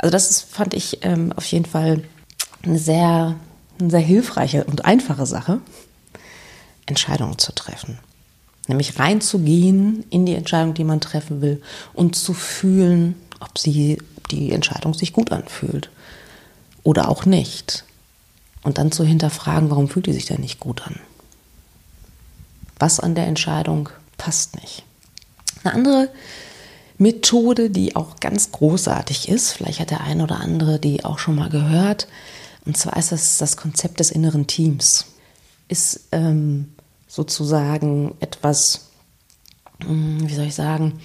Also 0.02 0.12
das 0.12 0.28
ist, 0.28 0.42
fand 0.42 0.74
ich 0.74 0.98
ähm, 1.00 1.32
auf 1.32 1.46
jeden 1.46 1.64
Fall 1.64 2.04
eine 2.62 2.78
sehr, 2.78 3.36
eine 3.80 3.90
sehr 3.90 4.00
hilfreiche 4.00 4.64
und 4.64 4.84
einfache 4.84 5.24
Sache, 5.24 5.60
Entscheidungen 6.84 7.38
zu 7.38 7.52
treffen. 7.52 7.98
Nämlich 8.68 8.98
reinzugehen 8.98 10.04
in 10.10 10.26
die 10.26 10.34
Entscheidung, 10.34 10.74
die 10.74 10.84
man 10.84 11.00
treffen 11.00 11.40
will 11.40 11.62
und 11.94 12.16
zu 12.16 12.34
fühlen, 12.34 13.14
ob 13.40 13.58
sie, 13.58 13.96
die 14.30 14.52
Entscheidung 14.52 14.92
sich 14.92 15.14
gut 15.14 15.32
anfühlt 15.32 15.88
oder 16.82 17.08
auch 17.08 17.24
nicht. 17.24 17.84
Und 18.62 18.76
dann 18.76 18.92
zu 18.92 19.04
hinterfragen, 19.04 19.70
warum 19.70 19.88
fühlt 19.88 20.06
die 20.06 20.12
sich 20.12 20.26
denn 20.26 20.42
nicht 20.42 20.60
gut 20.60 20.86
an? 20.86 21.00
was 22.82 22.98
an 22.98 23.14
der 23.14 23.28
Entscheidung 23.28 23.90
passt 24.18 24.60
nicht. 24.60 24.82
Eine 25.62 25.74
andere 25.74 26.08
Methode, 27.02 27.70
die 27.70 27.96
auch 27.96 28.20
ganz 28.20 28.52
großartig 28.52 29.28
ist, 29.28 29.52
vielleicht 29.52 29.80
hat 29.80 29.90
der 29.90 30.02
eine 30.02 30.22
oder 30.22 30.40
andere 30.40 30.78
die 30.78 31.04
auch 31.04 31.18
schon 31.18 31.34
mal 31.34 31.50
gehört, 31.50 32.06
und 32.64 32.76
zwar 32.76 32.96
ist 32.96 33.12
das 33.12 33.38
das 33.38 33.56
Konzept 33.56 34.00
des 34.00 34.10
inneren 34.10 34.46
Teams. 34.46 35.06
Ist 35.68 36.08
ähm, 36.12 36.72
sozusagen 37.08 38.14
etwas, 38.20 38.90
hm, 39.84 40.28
wie 40.28 40.34
soll 40.34 40.46
ich 40.46 40.54
sagen, 40.54 41.00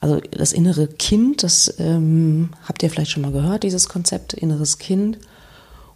also 0.00 0.20
das 0.20 0.52
innere 0.52 0.88
Kind, 0.88 1.42
das 1.42 1.74
ähm, 1.78 2.50
habt 2.66 2.82
ihr 2.82 2.90
vielleicht 2.90 3.10
schon 3.10 3.22
mal 3.22 3.32
gehört, 3.32 3.62
dieses 3.62 3.88
Konzept, 3.88 4.34
inneres 4.34 4.78
Kind. 4.78 5.18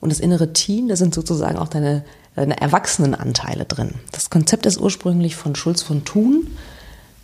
Und 0.00 0.10
das 0.10 0.20
innere 0.20 0.52
Team, 0.52 0.88
da 0.88 0.96
sind 0.96 1.14
sozusagen 1.14 1.58
auch 1.58 1.68
deine 1.68 2.04
Erwachsenenanteile 2.34 3.66
drin. 3.66 3.96
Das 4.12 4.30
Konzept 4.30 4.64
ist 4.64 4.80
ursprünglich 4.80 5.36
von 5.36 5.54
Schulz 5.54 5.82
von 5.82 6.04
Thun. 6.04 6.46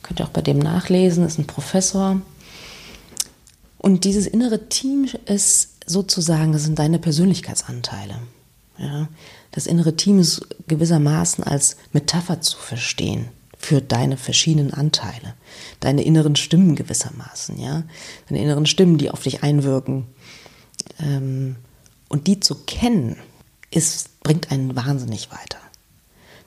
Könnt 0.06 0.20
ihr 0.20 0.26
auch 0.26 0.30
bei 0.30 0.42
dem 0.42 0.58
nachlesen, 0.58 1.26
ist 1.26 1.38
ein 1.38 1.48
Professor. 1.48 2.20
Und 3.78 4.04
dieses 4.04 4.26
innere 4.26 4.68
Team 4.68 5.08
ist 5.26 5.70
sozusagen, 5.84 6.52
das 6.52 6.62
sind 6.62 6.78
deine 6.78 6.98
Persönlichkeitsanteile. 7.00 8.14
Ja? 8.78 9.08
Das 9.50 9.66
innere 9.66 9.96
Team 9.96 10.20
ist 10.20 10.46
gewissermaßen 10.68 11.42
als 11.42 11.76
Metapher 11.92 12.40
zu 12.40 12.56
verstehen 12.56 13.28
für 13.58 13.80
deine 13.80 14.16
verschiedenen 14.16 14.72
Anteile, 14.72 15.34
deine 15.80 16.04
inneren 16.04 16.36
Stimmen 16.36 16.76
gewissermaßen, 16.76 17.58
ja, 17.58 17.84
deine 18.28 18.42
inneren 18.42 18.66
Stimmen, 18.66 18.98
die 18.98 19.10
auf 19.10 19.22
dich 19.22 19.42
einwirken. 19.42 20.06
Ähm, 21.00 21.56
und 22.08 22.26
die 22.28 22.38
zu 22.38 22.54
kennen, 22.54 23.16
ist, 23.70 24.20
bringt 24.20 24.52
einen 24.52 24.76
wahnsinnig 24.76 25.32
weiter. 25.32 25.58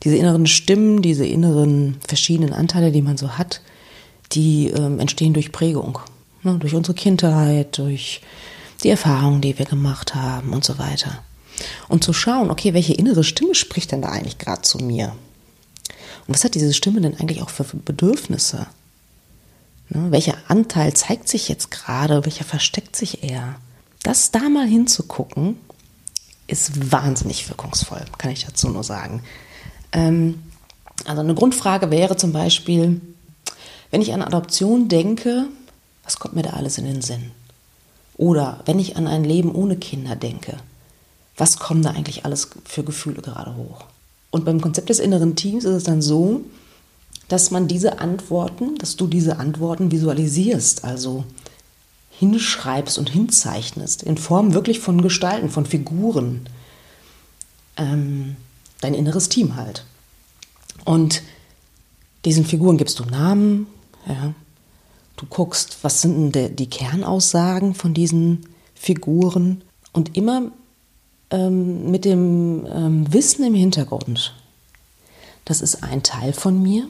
Diese 0.04 0.16
inneren 0.16 0.48
Stimmen, 0.48 1.02
diese 1.02 1.26
inneren 1.26 1.98
verschiedenen 2.08 2.54
Anteile, 2.54 2.92
die 2.92 3.02
man 3.02 3.18
so 3.18 3.38
hat, 3.38 3.62
die 4.32 4.68
ähm, 4.68 5.00
entstehen 5.00 5.34
durch 5.34 5.52
Prägung, 5.52 6.00
ne, 6.44 6.58
durch 6.60 6.74
unsere 6.74 6.96
Kindheit, 6.96 7.78
durch 7.78 8.22
die 8.84 8.90
Erfahrungen, 8.90 9.42
die 9.42 9.58
wir 9.58 9.66
gemacht 9.66 10.16
haben 10.16 10.54
und 10.54 10.64
so 10.64 10.78
weiter. 10.78 11.24
Und 11.90 12.04
zu 12.04 12.14
schauen, 12.14 12.50
okay, 12.50 12.74
welche 12.74 12.94
innere 12.94 13.24
Stimme 13.24 13.56
spricht 13.56 13.92
denn 13.92 14.02
da 14.02 14.10
eigentlich 14.10 14.38
gerade 14.38 14.62
zu 14.62 14.78
mir? 14.78 15.14
Und 16.28 16.34
was 16.34 16.44
hat 16.44 16.56
diese 16.56 16.74
Stimme 16.74 17.02
denn 17.02 17.20
eigentlich 17.20 17.42
auch 17.42 17.50
für 17.50 17.66
Bedürfnisse? 17.66 18.68
Ne, 19.90 20.12
welcher 20.12 20.38
Anteil 20.48 20.94
zeigt 20.94 21.28
sich 21.28 21.50
jetzt 21.50 21.72
gerade, 21.72 22.24
welcher 22.26 22.46
versteckt 22.46 22.96
sich 22.96 23.24
eher? 23.24 23.56
Das 24.04 24.32
da 24.32 24.48
mal 24.48 24.68
hinzugucken 24.68 25.58
ist 26.48 26.92
wahnsinnig 26.92 27.48
wirkungsvoll, 27.50 28.06
kann 28.18 28.32
ich 28.32 28.46
dazu 28.46 28.70
nur 28.70 28.84
sagen. 28.84 29.22
Ähm, 29.92 30.44
also 31.06 31.22
eine 31.22 31.36
Grundfrage 31.36 31.92
wäre 31.92 32.18
zum 32.18 32.34
Beispiel, 32.34 33.02
wenn 33.92 34.02
ich 34.02 34.14
an 34.14 34.22
Adoption 34.22 34.88
denke, 34.88 35.46
was 36.04 36.20
kommt 36.20 36.36
mir 36.36 36.44
da 36.44 36.52
alles 36.52 36.78
in 36.78 36.86
den 36.86 37.02
Sinn? 37.02 37.32
Oder 38.18 38.62
wenn 38.66 38.80
ich 38.80 38.98
an 38.98 39.08
ein 39.08 39.24
Leben 39.24 39.54
ohne 39.54 39.78
Kinder 39.78 40.16
denke, 40.16 40.58
was 41.38 41.58
kommen 41.58 41.82
da 41.82 41.92
eigentlich 41.92 42.26
alles 42.26 42.50
für 42.66 42.84
Gefühle 42.84 43.22
gerade 43.22 43.56
hoch? 43.56 43.86
Und 44.32 44.46
beim 44.46 44.62
Konzept 44.62 44.90
des 44.90 45.00
inneren 45.00 45.36
Teams 45.36 45.64
ist 45.64 45.76
es 45.76 45.84
dann 45.84 46.02
so, 46.02 46.42
dass 47.30 47.52
man 47.52 47.68
diese 47.68 48.00
Antworten, 48.00 48.76
dass 48.78 48.96
du 48.96 49.08
diese 49.08 49.38
Antworten 49.38 49.92
visualisierst, 49.92 50.84
also 50.84 51.24
hinschreibst 52.12 52.98
und 52.98 53.10
hinzeichnest, 53.10 54.04
in 54.04 54.18
Form 54.18 54.54
wirklich 54.54 54.80
von 54.80 55.02
Gestalten, 55.02 55.50
von 55.50 55.66
Figuren. 55.66 56.48
Ähm, 57.78 58.36
dein 58.82 58.94
inneres 58.94 59.30
Team 59.30 59.56
halt. 59.56 59.84
Und 60.86 61.22
diesen 62.26 62.46
Figuren 62.46 62.78
gibst 62.78 63.00
du 63.00 63.06
Namen, 63.06 63.68
ja. 64.08 64.34
Du 65.16 65.26
guckst, 65.26 65.80
was 65.82 66.02
sind 66.02 66.32
denn 66.32 66.56
die 66.56 66.70
Kernaussagen 66.70 67.76
von 67.76 67.94
diesen 67.94 68.46
Figuren 68.74 69.62
und 69.92 70.16
immer 70.16 70.44
ähm, 71.30 71.92
mit 71.92 72.06
dem 72.06 72.66
ähm, 72.74 73.14
Wissen 73.14 73.44
im 73.44 73.54
Hintergrund. 73.54 74.34
Das 75.44 75.60
ist 75.60 75.84
ein 75.84 76.04
Teil 76.04 76.32
von 76.32 76.62
mir, 76.62 76.88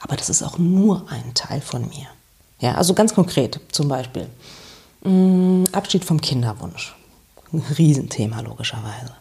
aber 0.00 0.16
das 0.16 0.28
ist 0.28 0.42
auch 0.42 0.58
nur 0.58 1.06
ein 1.08 1.34
Teil 1.34 1.60
von 1.60 1.82
mir. 1.88 2.08
Ja, 2.60 2.74
also 2.74 2.94
ganz 2.94 3.14
konkret 3.14 3.60
zum 3.70 3.86
Beispiel. 3.86 4.28
Mm, 5.04 5.64
Abschied 5.70 6.04
vom 6.04 6.20
Kinderwunsch. 6.20 6.96
Ein 7.52 7.60
Riesenthema 7.78 8.40
logischerweise. 8.40 9.14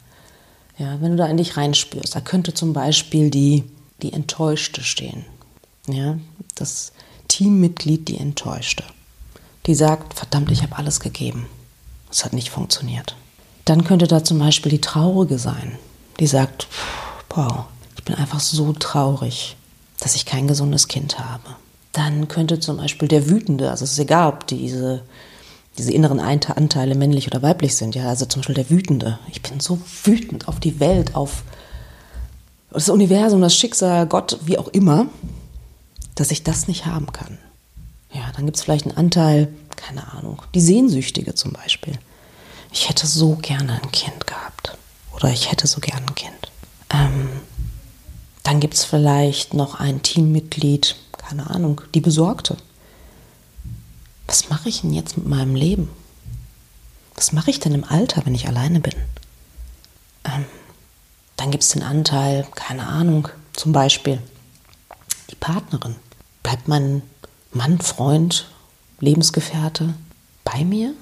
Ja, 0.78 1.02
wenn 1.02 1.12
du 1.12 1.18
da 1.18 1.26
in 1.28 1.38
dich 1.38 1.58
reinspürst, 1.58 2.16
da 2.16 2.22
könnte 2.22 2.54
zum 2.54 2.74
Beispiel 2.74 3.30
die, 3.30 3.64
die 4.02 4.14
Enttäuschte 4.14 4.84
stehen. 4.84 5.26
Ja, 5.88 6.18
das 6.56 6.92
Teammitglied, 7.28 8.08
die 8.08 8.18
Enttäuschte. 8.18 8.84
Die 9.66 9.76
sagt, 9.76 10.14
verdammt, 10.14 10.52
ich 10.52 10.62
habe 10.62 10.78
alles 10.78 11.00
gegeben. 11.00 11.48
Es 12.12 12.24
hat 12.24 12.34
nicht 12.34 12.50
funktioniert. 12.50 13.16
Dann 13.66 13.84
könnte 13.84 14.08
da 14.08 14.24
zum 14.24 14.40
Beispiel 14.40 14.72
die 14.72 14.82
Traurige 14.82 15.40
sein, 15.40 15.78
die 16.20 16.28
sagt, 16.28 16.68
boah, 17.28 17.68
ich 17.98 18.04
bin 18.04 18.16
einfach 18.16 18.40
so 18.40 18.72
traurig, 18.74 19.58
dass 20.00 20.16
ich 20.16 20.26
kein 20.26 20.48
gesundes 20.48 20.88
Kind 20.88 21.20
habe. 21.20 21.56
Dann 21.92 22.28
könnte 22.28 22.60
zum 22.60 22.78
Beispiel 22.78 23.08
der 23.08 23.30
Wütende, 23.30 23.70
also 23.70 23.84
es 23.84 23.94
ist 23.94 24.00
egal, 24.00 24.30
ob 24.30 24.48
diese, 24.48 25.02
diese 25.78 25.92
inneren 25.92 26.20
Anteile 26.20 26.96
männlich 26.96 27.28
oder 27.28 27.42
weiblich 27.42 27.76
sind, 27.76 27.96
ja, 27.96 28.08
also 28.10 28.26
zum 28.26 28.42
Beispiel 28.42 28.56
der 28.56 28.70
Wütende. 28.70 29.20
Ich 29.32 29.42
bin 29.42 29.60
so 29.60 29.80
wütend 30.04 30.48
auf 30.48 30.60
die 30.60 30.80
Welt, 30.80 31.16
auf 31.16 31.44
das 32.72 32.90
Universum, 32.90 33.42
das 33.42 33.56
Schicksal, 33.56 34.08
Gott, 34.08 34.40
wie 34.46 34.58
auch 34.58 34.68
immer, 34.68 35.08
dass 36.16 36.32
ich 36.32 36.44
das 36.44 36.68
nicht 36.68 36.86
haben 36.86 37.12
kann. 37.12 37.38
Ja, 38.14 38.32
dann 38.36 38.46
gibt 38.46 38.58
es 38.58 38.64
vielleicht 38.64 38.86
einen 38.88 38.98
Anteil, 38.98 39.54
keine 39.76 40.12
Ahnung, 40.14 40.42
die 40.54 40.62
Sehnsüchtige 40.62 41.36
zum 41.36 41.54
Beispiel. 41.54 41.94
Ich 42.72 42.90
hätte 42.90 43.08
so 43.08 43.36
gerne 43.36 43.74
ein 43.82 43.92
Kind 43.92 44.28
gehabt. 44.28 44.78
Oder 45.16 45.30
ich 45.30 45.52
hätte 45.52 45.68
so 45.68 45.80
gerne 45.80 46.06
ein 46.06 46.16
Kind. 46.16 46.52
Ähm, 46.92 47.30
dann 48.44 48.60
gibt 48.60 48.76
es 48.76 48.84
vielleicht 48.84 49.54
noch 49.54 49.80
ein 49.80 50.04
Teammitglied, 50.04 50.96
keine 51.18 51.50
Ahnung, 51.50 51.82
die 51.94 52.02
Besorgte. 52.02 52.56
Was 54.38 54.52
mache 54.52 54.70
ich 54.70 54.82
denn 54.82 54.94
jetzt 54.94 55.18
mit 55.18 55.26
meinem 55.26 55.56
Leben? 55.56 55.90
Was 57.16 57.32
mache 57.32 57.50
ich 57.50 57.60
denn 57.60 57.74
im 57.74 57.84
Alter, 57.84 58.24
wenn 58.24 58.36
ich 58.36 58.48
alleine 58.48 58.80
bin? 58.80 58.94
Ähm, 60.26 60.46
dann 61.38 61.50
gibt 61.50 61.64
es 61.64 61.70
den 61.70 61.82
Anteil, 61.82 62.46
keine 62.54 62.86
Ahnung, 62.86 63.30
zum 63.54 63.72
Beispiel 63.72 64.22
die 65.32 65.36
Partnerin. 65.36 65.96
Bleibt 66.44 66.68
mein 66.68 67.02
Mann, 67.52 67.82
Freund, 67.82 68.48
Lebensgefährte 69.00 69.96
bei 70.44 70.64
mir, 70.64 70.94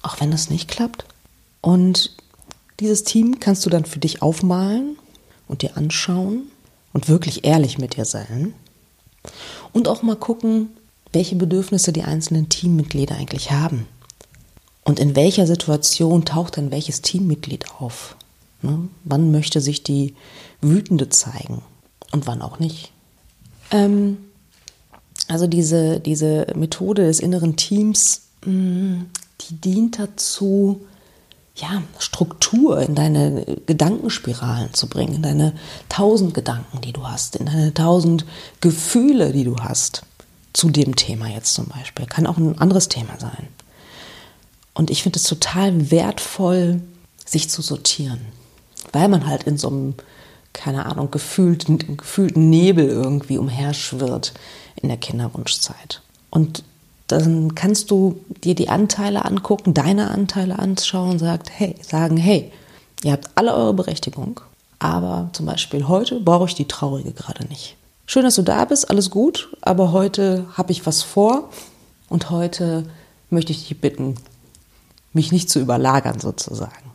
auch 0.00 0.18
wenn 0.20 0.30
das 0.30 0.48
nicht 0.48 0.66
klappt? 0.66 1.04
Und 1.60 2.16
dieses 2.80 3.04
Team 3.04 3.40
kannst 3.40 3.66
du 3.66 3.68
dann 3.68 3.84
für 3.84 3.98
dich 3.98 4.22
aufmalen 4.22 4.96
und 5.48 5.60
dir 5.60 5.76
anschauen 5.76 6.50
und 6.94 7.10
wirklich 7.10 7.44
ehrlich 7.44 7.76
mit 7.76 7.96
dir 7.96 8.06
sein. 8.06 8.54
Und 9.74 9.86
auch 9.86 10.00
mal 10.00 10.16
gucken, 10.16 10.70
welche 11.14 11.36
Bedürfnisse 11.36 11.92
die 11.92 12.02
einzelnen 12.02 12.48
Teammitglieder 12.48 13.16
eigentlich 13.16 13.50
haben. 13.50 13.86
Und 14.84 14.98
in 14.98 15.16
welcher 15.16 15.46
Situation 15.46 16.24
taucht 16.24 16.58
dann 16.58 16.70
welches 16.70 17.00
Teammitglied 17.00 17.66
auf? 17.78 18.16
Ne? 18.62 18.88
Wann 19.04 19.30
möchte 19.30 19.60
sich 19.60 19.82
die 19.82 20.14
Wütende 20.60 21.08
zeigen 21.08 21.62
und 22.12 22.26
wann 22.26 22.42
auch 22.42 22.58
nicht? 22.58 22.92
Ähm, 23.70 24.18
also 25.28 25.46
diese, 25.46 26.00
diese 26.00 26.46
Methode 26.54 27.06
des 27.06 27.20
inneren 27.20 27.56
Teams, 27.56 28.22
mm, 28.44 29.02
die 29.40 29.54
dient 29.54 29.98
dazu, 29.98 30.80
ja, 31.56 31.82
Struktur 31.98 32.80
in 32.80 32.94
deine 32.94 33.44
Gedankenspiralen 33.66 34.74
zu 34.74 34.88
bringen, 34.88 35.14
in 35.14 35.22
deine 35.22 35.54
tausend 35.88 36.34
Gedanken, 36.34 36.80
die 36.80 36.92
du 36.92 37.06
hast, 37.06 37.36
in 37.36 37.46
deine 37.46 37.72
tausend 37.72 38.26
Gefühle, 38.60 39.32
die 39.32 39.44
du 39.44 39.56
hast. 39.58 40.02
Zu 40.54 40.70
dem 40.70 40.96
Thema 40.96 41.28
jetzt 41.28 41.52
zum 41.52 41.66
Beispiel. 41.66 42.06
Kann 42.06 42.26
auch 42.26 42.38
ein 42.38 42.58
anderes 42.58 42.88
Thema 42.88 43.18
sein. 43.18 43.48
Und 44.72 44.90
ich 44.90 45.02
finde 45.02 45.18
es 45.18 45.24
total 45.24 45.90
wertvoll, 45.90 46.80
sich 47.26 47.50
zu 47.50 47.60
sortieren. 47.60 48.20
Weil 48.92 49.08
man 49.08 49.26
halt 49.26 49.42
in 49.42 49.58
so 49.58 49.68
einem, 49.68 49.94
keine 50.54 50.86
Ahnung, 50.86 51.10
gefühlten, 51.10 51.96
gefühlten 51.96 52.48
Nebel 52.48 52.88
irgendwie 52.88 53.36
umherschwirrt 53.36 54.32
in 54.80 54.88
der 54.88 54.98
Kinderwunschzeit. 54.98 56.00
Und 56.30 56.64
dann 57.06 57.54
kannst 57.54 57.90
du 57.90 58.24
dir 58.42 58.54
die 58.54 58.68
Anteile 58.68 59.24
angucken, 59.24 59.74
deine 59.74 60.10
Anteile 60.10 60.58
anschauen 60.58 61.12
und 61.12 61.18
sagt, 61.18 61.50
hey, 61.50 61.76
sagen, 61.82 62.16
hey, 62.16 62.50
ihr 63.02 63.12
habt 63.12 63.30
alle 63.34 63.54
eure 63.54 63.74
Berechtigung, 63.74 64.40
aber 64.78 65.28
zum 65.32 65.46
Beispiel 65.46 65.86
heute 65.86 66.20
brauche 66.20 66.46
ich 66.46 66.54
die 66.54 66.68
Traurige 66.68 67.12
gerade 67.12 67.46
nicht. 67.46 67.76
Schön, 68.06 68.24
dass 68.24 68.34
du 68.34 68.42
da 68.42 68.64
bist, 68.66 68.90
alles 68.90 69.10
gut, 69.10 69.56
aber 69.62 69.92
heute 69.92 70.46
habe 70.52 70.72
ich 70.72 70.84
was 70.86 71.02
vor 71.02 71.48
und 72.08 72.30
heute 72.30 72.84
möchte 73.30 73.52
ich 73.52 73.66
dich 73.66 73.80
bitten, 73.80 74.16
mich 75.12 75.32
nicht 75.32 75.48
zu 75.48 75.58
überlagern 75.58 76.20
sozusagen. 76.20 76.92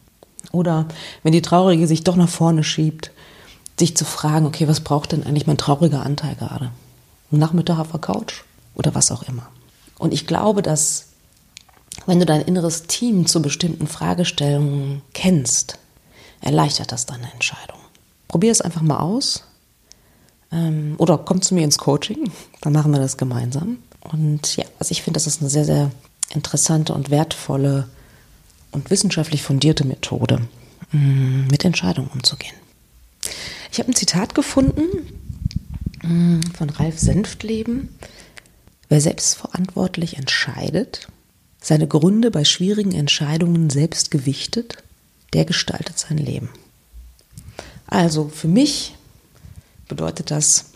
Oder 0.52 0.88
wenn 1.24 1.32
die 1.32 1.42
Traurige 1.42 1.88
sich 1.88 2.04
doch 2.04 2.16
nach 2.16 2.30
vorne 2.30 2.64
schiebt, 2.64 3.12
sich 3.80 3.98
zu 3.98 4.06
fragen, 4.06 4.46
okay, 4.46 4.68
was 4.68 4.82
braucht 4.82 5.12
denn 5.12 5.24
eigentlich 5.24 5.48
mein 5.48 5.58
trauriger 5.58 6.06
Anteil 6.06 6.36
gerade? 6.36 6.72
Ein 7.32 7.40
Nachmittag 7.40 7.80
auf 7.80 7.92
der 7.92 8.00
Couch 8.00 8.44
oder 8.76 8.94
was 8.94 9.12
auch 9.12 9.24
immer. 9.24 9.48
Und 9.98 10.14
ich 10.14 10.28
glaube, 10.28 10.62
dass 10.62 11.08
wenn 12.06 12.20
du 12.20 12.26
dein 12.26 12.42
inneres 12.42 12.84
Team 12.84 13.26
zu 13.26 13.42
bestimmten 13.42 13.88
Fragestellungen 13.88 15.02
kennst, 15.14 15.80
erleichtert 16.42 16.92
das 16.92 17.06
deine 17.06 17.32
Entscheidung. 17.34 17.80
Probier 18.28 18.52
es 18.52 18.62
einfach 18.62 18.82
mal 18.82 19.00
aus. 19.00 19.44
Ähm, 20.52 20.96
oder 20.98 21.18
komm 21.18 21.42
zu 21.42 21.54
mir 21.54 21.64
ins 21.64 21.78
Coaching, 21.78 22.32
dann 22.62 22.74
machen 22.74 22.92
wir 22.92 23.00
das 23.00 23.18
gemeinsam. 23.18 23.78
Und 24.02 24.56
ja, 24.56 24.66
also 24.80 24.92
ich 24.92 25.02
finde, 25.02 25.18
das 25.18 25.28
ist 25.28 25.42
eine 25.42 25.50
sehr, 25.50 25.66
sehr 25.66 25.92
interessante 26.34 26.94
und 26.94 27.10
wertvolle 27.10 27.88
und 28.72 28.90
wissenschaftlich 28.90 29.44
fundierte 29.44 29.86
Methode, 29.86 30.42
mm, 30.92 31.48
mit 31.48 31.66
Entscheidungen 31.66 32.10
umzugehen. 32.10 32.56
Ich 33.72 33.80
habe 33.80 33.90
ein 33.90 33.96
Zitat 33.96 34.36
gefunden 34.36 34.84
mm, 36.04 36.42
von 36.58 36.70
Ralf 36.70 37.00
Senftleben. 37.00 37.90
Wer 38.90 39.02
selbstverantwortlich 39.02 40.18
entscheidet, 40.18 41.08
seine 41.62 41.88
Gründe 41.88 42.32
bei 42.32 42.44
schwierigen 42.44 42.94
Entscheidungen 42.94 43.70
selbst 43.70 44.10
gewichtet, 44.10 44.78
der 45.34 45.46
gestaltet 45.46 46.00
sein 46.00 46.18
Leben. 46.18 46.50
Also 47.86 48.30
für 48.30 48.48
mich 48.48 48.96
bedeutet 49.90 50.32
das, 50.32 50.68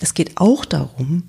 es 0.00 0.14
geht 0.14 0.32
auch 0.36 0.64
darum, 0.64 1.22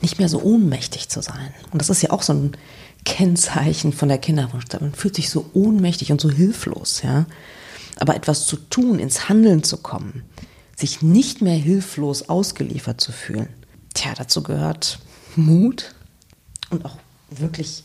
nicht 0.00 0.18
mehr 0.18 0.28
so 0.28 0.40
ohnmächtig 0.42 1.10
zu 1.10 1.20
sein. 1.20 1.52
Und 1.70 1.82
das 1.82 1.90
ist 1.90 2.02
ja 2.02 2.10
auch 2.10 2.22
so 2.22 2.32
ein 2.32 2.56
Kennzeichen 3.04 3.92
von 3.92 4.08
der 4.08 4.18
Kinderwunschzeit. 4.18 4.80
Man 4.80 4.94
fühlt 4.94 5.14
sich 5.14 5.28
so 5.28 5.50
ohnmächtig 5.52 6.10
und 6.10 6.20
so 6.20 6.30
hilflos, 6.30 7.02
ja. 7.02 7.26
Aber 7.98 8.16
etwas 8.16 8.46
zu 8.46 8.56
tun, 8.56 8.98
ins 8.98 9.28
Handeln 9.28 9.62
zu 9.62 9.76
kommen, 9.76 10.24
sich 10.76 11.02
nicht 11.02 11.42
mehr 11.42 11.56
hilflos 11.56 12.28
ausgeliefert 12.28 13.00
zu 13.00 13.12
fühlen. 13.12 13.48
Tja, 13.94 14.12
dazu 14.16 14.42
gehört 14.42 14.98
Mut 15.36 15.94
und 16.70 16.84
auch 16.84 16.96
wirklich, 17.30 17.84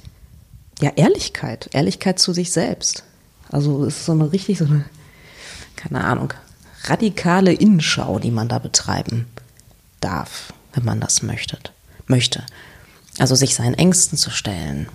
ja, 0.80 0.92
Ehrlichkeit. 0.96 1.70
Ehrlichkeit 1.74 2.20
zu 2.20 2.34
sich 2.34 2.52
selbst. 2.52 3.04
Also 3.50 3.84
es 3.86 3.98
ist 3.98 4.06
so 4.06 4.14
eine 4.14 4.32
richtig, 4.32 4.58
so 4.58 4.66
eine, 4.66 4.86
keine 5.76 6.04
Ahnung, 6.04 6.34
radikale 6.84 7.54
Innenschau, 7.54 8.20
die 8.20 8.32
man 8.32 8.48
da 8.48 8.60
betreiben 8.60 9.28
darf, 10.00 10.54
wenn 10.74 10.86
man 10.86 11.00
das 11.00 11.22
möchte. 11.22 11.58
möchte. 12.06 12.44
Also 13.20 13.36
sich 13.36 13.56
seinen 13.56 13.74
Ängsten 13.74 14.18
zu 14.18 14.30
stellen, 14.30 14.88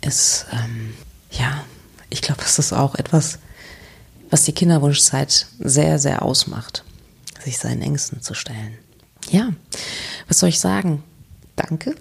ist, 0.00 0.46
ähm, 0.52 0.94
ja, 1.30 1.64
ich 2.10 2.22
glaube, 2.22 2.42
das 2.42 2.58
ist 2.58 2.72
auch 2.72 2.94
etwas, 2.94 3.38
was 4.30 4.44
die 4.44 4.52
Kinderwunschzeit 4.52 5.46
sehr, 5.58 5.98
sehr 5.98 6.22
ausmacht, 6.22 6.84
sich 7.42 7.58
seinen 7.58 7.82
Ängsten 7.82 8.22
zu 8.22 8.34
stellen. 8.34 8.78
Ja, 9.30 9.50
was 10.28 10.38
soll 10.38 10.50
ich 10.50 10.60
sagen? 10.60 11.02
danke, 11.56 11.94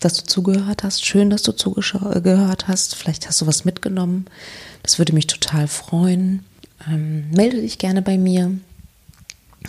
dass 0.00 0.14
du 0.14 0.24
zugehört 0.24 0.82
hast. 0.82 1.04
Schön, 1.04 1.30
dass 1.30 1.42
du 1.42 1.52
zugehört 1.52 2.68
hast. 2.68 2.94
Vielleicht 2.94 3.28
hast 3.28 3.40
du 3.40 3.46
was 3.46 3.64
mitgenommen. 3.64 4.26
Das 4.82 4.98
würde 4.98 5.12
mich 5.12 5.26
total 5.26 5.68
freuen. 5.68 6.44
Ähm, 6.88 7.30
melde 7.30 7.60
dich 7.60 7.78
gerne 7.78 8.02
bei 8.02 8.18
mir 8.18 8.58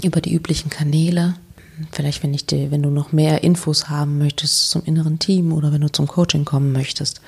über 0.01 0.21
die 0.21 0.33
üblichen 0.33 0.69
Kanäle. 0.69 1.35
Vielleicht, 1.91 2.21
wenn, 2.21 2.33
ich 2.33 2.45
dir, 2.45 2.69
wenn 2.71 2.83
du 2.83 2.89
noch 2.89 3.11
mehr 3.11 3.43
Infos 3.43 3.89
haben 3.89 4.19
möchtest 4.19 4.69
zum 4.69 4.83
inneren 4.83 5.17
Team 5.17 5.51
oder 5.51 5.71
wenn 5.71 5.81
du 5.81 5.91
zum 5.91 6.07
Coaching 6.07 6.45
kommen 6.45 6.71
möchtest 6.71 7.19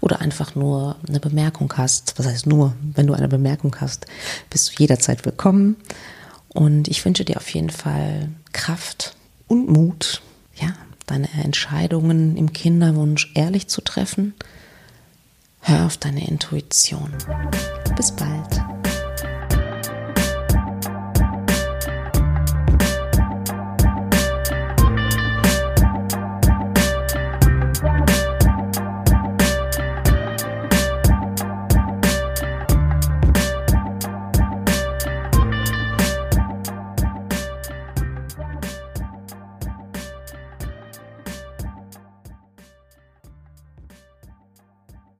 oder 0.00 0.20
einfach 0.20 0.54
nur 0.54 0.96
eine 1.08 1.18
Bemerkung 1.20 1.72
hast. 1.76 2.14
Was 2.16 2.26
heißt 2.26 2.46
nur, 2.46 2.74
wenn 2.94 3.08
du 3.08 3.14
eine 3.14 3.28
Bemerkung 3.28 3.74
hast, 3.80 4.06
bist 4.50 4.70
du 4.70 4.80
jederzeit 4.80 5.24
willkommen. 5.24 5.76
Und 6.48 6.88
ich 6.88 7.04
wünsche 7.04 7.24
dir 7.24 7.36
auf 7.36 7.48
jeden 7.50 7.70
Fall 7.70 8.30
Kraft 8.52 9.14
und 9.48 9.68
Mut, 9.68 10.22
ja, 10.54 10.74
deine 11.06 11.28
Entscheidungen 11.42 12.36
im 12.36 12.52
Kinderwunsch 12.52 13.32
ehrlich 13.34 13.68
zu 13.68 13.80
treffen. 13.80 14.34
Hör 15.60 15.86
auf 15.86 15.96
deine 15.96 16.26
Intuition. 16.26 17.12
Bis 17.96 18.12
bald. 18.14 18.67